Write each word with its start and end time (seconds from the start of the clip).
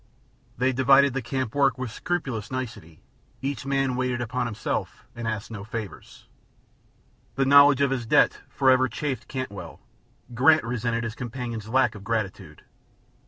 They 0.57 0.73
divided 0.73 1.13
the 1.13 1.21
camp 1.21 1.53
work 1.53 1.77
with 1.77 1.91
scrupulous 1.91 2.49
nicety, 2.49 3.03
each 3.39 3.67
man 3.67 3.95
waited 3.95 4.19
upon 4.19 4.47
himself 4.47 5.05
and 5.15 5.27
asked 5.27 5.51
no 5.51 5.63
favors. 5.63 6.27
The 7.35 7.45
knowledge 7.45 7.81
of 7.81 7.91
his 7.91 8.07
debt 8.07 8.41
forever 8.49 8.89
chafed 8.89 9.27
Cantwell; 9.27 9.79
Grant 10.33 10.63
resented 10.63 11.03
his 11.03 11.13
companion's 11.13 11.69
lack 11.69 11.93
of 11.93 12.03
gratitude. 12.03 12.63